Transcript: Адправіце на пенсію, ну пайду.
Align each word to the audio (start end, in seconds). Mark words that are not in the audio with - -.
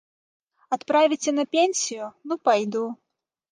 Адправіце 0.77 1.35
на 1.41 1.45
пенсію, 1.53 2.11
ну 2.31 2.37
пайду. 2.49 2.85